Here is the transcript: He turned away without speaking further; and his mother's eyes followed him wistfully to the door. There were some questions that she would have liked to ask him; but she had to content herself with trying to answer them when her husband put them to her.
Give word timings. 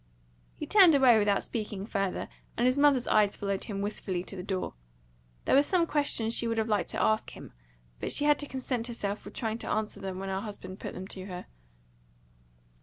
He 0.55 0.65
turned 0.65 0.95
away 0.95 1.19
without 1.19 1.43
speaking 1.43 1.85
further; 1.85 2.27
and 2.57 2.65
his 2.65 2.75
mother's 2.75 3.07
eyes 3.07 3.35
followed 3.35 3.65
him 3.65 3.83
wistfully 3.83 4.23
to 4.23 4.35
the 4.35 4.41
door. 4.41 4.73
There 5.45 5.53
were 5.53 5.61
some 5.61 5.85
questions 5.85 6.33
that 6.33 6.39
she 6.39 6.47
would 6.47 6.57
have 6.57 6.67
liked 6.67 6.89
to 6.89 6.99
ask 6.99 7.29
him; 7.37 7.53
but 7.99 8.11
she 8.11 8.25
had 8.25 8.39
to 8.39 8.47
content 8.47 8.87
herself 8.87 9.25
with 9.25 9.35
trying 9.35 9.59
to 9.59 9.69
answer 9.69 9.99
them 9.99 10.17
when 10.17 10.29
her 10.29 10.41
husband 10.41 10.79
put 10.79 10.95
them 10.95 11.05
to 11.09 11.25
her. 11.27 11.45